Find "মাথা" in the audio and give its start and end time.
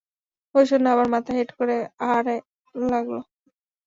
1.13-1.31